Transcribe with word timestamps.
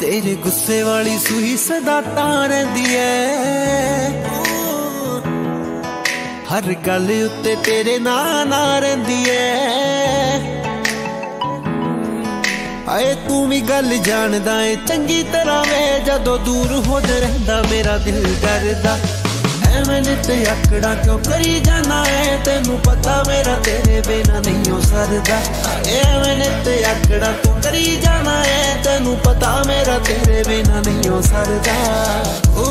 ਤੇਰੇ 0.00 0.34
ਗੁੱਸੇ 0.34 0.82
ਵਾਲੀ 0.82 1.18
ਸੂਈ 1.18 1.56
ਸਦਾ 1.56 2.00
ਤਾਂ 2.00 2.48
ਰਹਿੰਦੀ 2.48 2.94
ਐ। 2.96 4.08
ਹਰ 6.50 6.74
ਗੱਲ 6.86 7.10
ਉੱਤੇ 7.26 7.56
ਤੇਰੇ 7.64 7.98
ਨਾਂ 7.98 8.46
ਨਾ 8.46 8.78
ਰਹਿੰਦੀ 8.78 9.24
ਐ। 9.30 9.36
ਆਏ 12.88 13.14
ਤੂੰ 13.28 13.48
ਵੀ 13.48 13.60
ਗੱਲ 13.60 13.96
ਜਾਣਦਾ 13.98 14.62
ਏ, 14.62 14.76
ਚੰਗੀ 14.76 15.22
ਤਰ੍ਹਾਂ 15.22 15.64
ਵੇ, 15.64 16.00
ਜਦੋਂ 16.06 16.38
ਦੂਰ 16.38 16.72
ਹੋ 16.86 16.98
ਰਹਿੰਦਾ 16.98 17.62
ਮੇਰਾ 17.62 17.98
ਦਿਲ 17.98 18.34
ਕਰਦਾ। 18.42 18.98
ਐਵੇਂ 19.70 20.02
ਨਿਤ 20.02 20.30
ਅਕੜਾ 20.52 20.94
ਕਿਉਂ 20.94 21.18
ਕਰੀ 21.18 21.60
ਜਾਣਾ 21.60 22.04
ਏ, 22.08 22.38
ਤੈਨੂੰ 22.44 22.78
ਪਤਾ 22.78 23.24
ਮੇਰਾ 23.28 23.54
ਤੇਰੇ 23.64 24.00
ਬਿਨਾ 24.00 24.38
ਨਹੀਂ 24.38 24.70
ਹੋ 24.70 24.80
ਸਰਦਾ 24.80 25.36
ਐਵੇਂ 25.90 26.36
ਨਿਤ 26.36 26.68
ਅਕੜਾ 26.92 27.32
ਕਿਉਂ 27.32 27.60
ਕਰੀ 27.62 27.96
ਜਾਣਾ 27.96 28.44
ਏ, 28.44 28.74
ਤੈਨੂੰ 28.74 28.78
ਪਤਾ 28.80 28.98
ਮੇਰਾ 28.98 28.99
ਤੇਰੇ 30.06 30.42
ਬਿਨਾ 30.48 30.80
ਨਹੀਂ 30.80 31.08
ਹੋ 31.10 31.20
ਸਰਦਾ 31.20 31.74
ਓ 32.56 32.64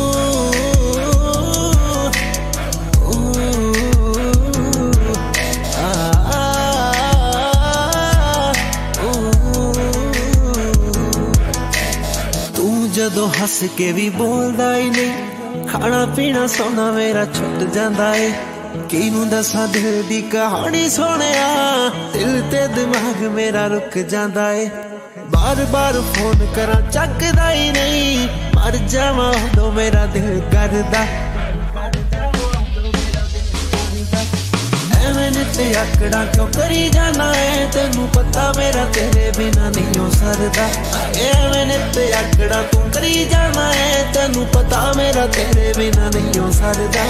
ਤੂੰ 12.55 12.91
ਜਦੋਂ 12.91 13.27
ਹੱਸ 13.41 13.63
ਕੇ 13.77 13.91
ਵੀ 13.91 14.09
ਬੋਲਦਾ 14.09 14.75
ਹੀ 14.75 14.89
ਨਹੀਂ, 14.89 15.67
ਖਾਣਾ 15.67 16.05
ਪੀਣਾ 16.15 16.45
ਸੌਣਾ 16.47 16.91
ਮੇਰਾ 16.91 17.25
ਛੁੱਟ 17.25 17.63
ਜਾਂਦਾ 17.73 18.13
ਏ। 18.15 18.31
ਕਿਨੂੰ 18.89 19.27
ਦੱਸਾਂ 19.29 19.67
ਦਿਲ 19.67 20.03
ਦੀ 20.03 20.21
ਕਹਾਣੀ 20.21 20.89
ਸੋਹਣਿਆ 20.89 21.89
ਦਿਲ 22.13 22.41
ਤੇ 22.51 22.67
ਦਿਮਾਗ 22.67 23.23
ਮੇਰਾ 23.31 23.65
ਰੁਕ 23.67 23.97
ਜਾਂਦਾ 23.99 24.51
ਏ। 24.53 24.69
ਬਾਰ 25.31 25.63
ਬਾਰ 25.71 25.99
ਫੋਨ 26.15 26.45
ਕਰਾਂ, 26.55 26.81
ਚੱਕਦਾ 26.91 27.51
ਹੀ 27.51 27.71
ਨਹੀਂ। 27.71 28.27
ਮਰ 28.55 28.77
ਜਾਵਾਂ 28.89 29.29
ਉਦੋਂ 29.35 29.71
ਮੇਰਾ 29.71 30.05
ਦਿਲ 30.05 30.39
ਕਰਦਾ। 30.53 31.05
ਐਵੇਂ 34.99 35.29
ਨਿੱਤ 35.31 35.59
ਆਕੜਾ 35.77 36.23
ਕਿਉਂ 36.25 36.47
ਕਰੀ 36.47 36.89
ਜਾਣਾ 36.89 37.31
ਏ 37.35 37.65
ਤੈਨੂੰ 37.73 38.07
ਪਤਾ 38.07 38.51
ਮੇਰਾ 38.57 38.85
ਤੇਰੇ 38.93 39.31
ਬਿਨਾ 39.37 39.69
ਨਹੀਂ 39.69 39.99
ਹੋ 39.99 40.09
ਸਰਦਾ 40.11 40.67
ਐਵੇਂ 41.27 41.65
ਨਿੱਤ 41.65 41.97
ਆਕੜਾ 42.17 42.61
ਤੂੰ 42.71 42.89
ਕਰੀ 42.91 43.25
ਜਾਣਾ 43.25 43.71
ਏ 43.75 44.03
ਤੈਨੂੰ 44.13 44.45
ਪਤਾ 44.53 44.91
ਮੇਰਾ 44.97 45.25
ਤੇਰੇ 45.27 45.73
ਬਿਨਾ 45.77 46.09
ਨਹੀਂ 46.09 46.39
ਹੋ 46.39 46.51
ਸਰਦਾ 46.51 47.03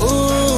ਓ 0.00 0.53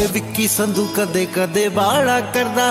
ਹਾਏ 0.00 0.08
ਵਿੱਕੀ 0.12 0.46
ਸੰਧੂ 0.48 0.86
ਕਦੇ 0.96 1.24
ਕਦੇ 1.34 1.68
ਬਾੜਾ 1.68 2.18
ਕਰਦਾ, 2.34 2.68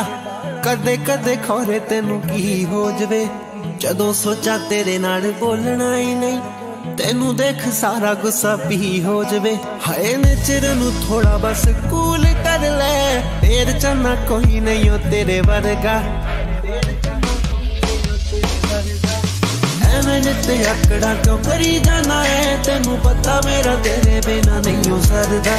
ਕਦੇ 0.63 0.95
ਕਦੇ 1.07 1.35
ਖੋਰੇ 1.47 1.79
ਤੈਨੂੰ 1.79 2.19
ਕੀ 2.21 2.65
ਹੋ 2.65 2.89
ਜਵੇ? 2.91 3.27
ਜਦੋਂ 3.79 4.11
ਸੋਚਾਂ 4.13 4.57
ਤੇਰੇ 4.69 4.97
ਨਾਲ 4.97 5.29
ਬੋਲਣਾ 5.39 5.95
ਹੀ 5.95 6.13
ਨਹੀਂ, 6.15 6.39
ਤੈਨੂੰ 6.97 7.35
ਦੇਖ 7.35 7.67
ਸਾਰਾ 7.73 8.13
ਗੁੱਸਾ 8.23 8.55
ਪੀ 8.59 9.03
ਹੋ 9.03 9.23
ਜਵੇ। 9.23 9.55
ਹਾਏ 9.87 10.15
ਨੇਚਰ 10.17 10.67
ਨੂੰ 10.75 10.91
ਥੋੜਾ 11.01 11.37
ਬਸ 11.37 11.67
ਕੂਲ 11.89 12.25
ਕਰ 12.43 12.69
ਲੈ 12.71 13.21
ਤੇਰ 13.41 13.71
ਚੰਨਾ 13.79 14.15
ਕੋਈ 14.29 14.59
ਨਹੀਂ 14.59 14.89
ਓ 14.91 14.97
ਤੇਰੇ 15.11 15.39
ਵਰਗਾ। 15.41 16.01
ਨਿੱਤ 20.19 20.49
ਅਕੜਾ 20.71 21.13
ਕਿਉਂ 21.13 21.37
ਕਰੀ 21.37 21.79
ਜਾਣਾ 21.79 22.23
ਏ? 22.25 22.57
ਤੈਨੂੰ 22.63 22.97
ਪਤਾ 22.97 23.41
ਮੇਰਾ 23.45 23.75
ਤੇਰੇ 23.75 24.21
ਬਿਨਾ 24.25 24.59
ਨਹੀਂ 24.59 24.91
ਹੋ 24.91 25.01
ਸਰਦਾ 25.01 25.51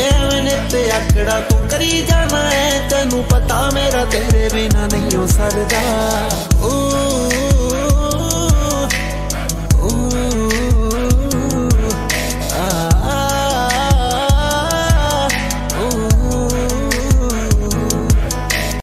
ਐਵੇਂ 0.00 0.42
ਨਿੱਤ 0.42 0.76
ਅਕੜਾ 0.98 1.40
ਤੂੰ 1.40 1.68
ਕਰੀ 1.68 2.02
ਜਾਣਾ 2.02 2.50
ਏ? 2.52 2.88
ਤੈਨੂੰ 2.90 3.24
ਪਤਾ 3.24 3.70
ਮੇਰਾ 3.74 4.04
ਤੇਰੇ 4.04 4.48
ਬਿਨਾ 4.52 4.86
ਨਹੀਂ 4.86 5.16
ਹੋ 5.16 5.26
ਸਰਦਾ 5.26 5.80
ਓ 5.80 6.45